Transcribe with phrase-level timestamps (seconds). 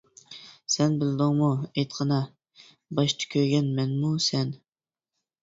[0.75, 2.17] سەن بىلدىڭمۇ ئېيتقىنا،
[3.01, 4.53] باشتا كۆيگەن مەنمۇ سەن؟!